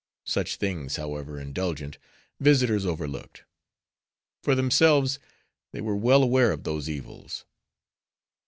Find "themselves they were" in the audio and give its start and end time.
4.55-5.95